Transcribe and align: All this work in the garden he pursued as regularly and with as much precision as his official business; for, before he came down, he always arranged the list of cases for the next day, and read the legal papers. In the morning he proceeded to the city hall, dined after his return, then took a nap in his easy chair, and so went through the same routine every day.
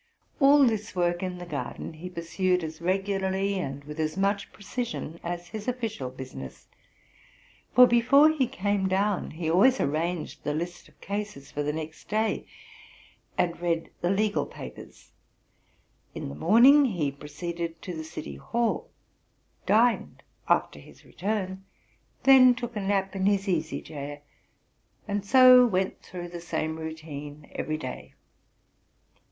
All 0.39 0.65
this 0.65 0.95
work 0.95 1.21
in 1.21 1.37
the 1.37 1.45
garden 1.45 1.93
he 1.93 2.09
pursued 2.09 2.63
as 2.63 2.81
regularly 2.81 3.59
and 3.59 3.83
with 3.83 3.99
as 3.99 4.17
much 4.17 4.51
precision 4.51 5.19
as 5.23 5.49
his 5.49 5.67
official 5.67 6.09
business; 6.09 6.67
for, 7.75 7.85
before 7.85 8.31
he 8.31 8.47
came 8.47 8.87
down, 8.87 9.29
he 9.29 9.47
always 9.47 9.79
arranged 9.79 10.43
the 10.43 10.55
list 10.55 10.89
of 10.89 10.99
cases 11.01 11.51
for 11.51 11.61
the 11.61 11.71
next 11.71 12.09
day, 12.09 12.47
and 13.37 13.59
read 13.61 13.91
the 14.01 14.09
legal 14.09 14.47
papers. 14.47 15.11
In 16.15 16.29
the 16.29 16.33
morning 16.35 16.83
he 16.85 17.11
proceeded 17.11 17.79
to 17.83 17.95
the 17.95 18.03
city 18.03 18.37
hall, 18.37 18.89
dined 19.67 20.23
after 20.49 20.79
his 20.79 21.05
return, 21.05 21.63
then 22.23 22.55
took 22.55 22.75
a 22.75 22.81
nap 22.81 23.15
in 23.15 23.27
his 23.27 23.47
easy 23.47 23.83
chair, 23.83 24.23
and 25.07 25.23
so 25.23 25.63
went 25.63 26.01
through 26.01 26.29
the 26.29 26.41
same 26.41 26.77
routine 26.77 27.51
every 27.53 27.77
day. 27.77 28.15